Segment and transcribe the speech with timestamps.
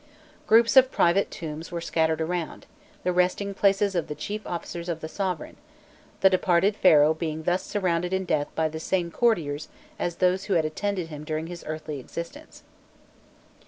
[0.47, 2.65] Groups of private tombs were scattered around,
[3.03, 5.57] the resting places of the chief officers of the sovereign,
[6.21, 9.67] the departed Pharaoh being thus surrounded in death by the same courtiers
[9.99, 12.63] as those who had attended him during his earthly existence.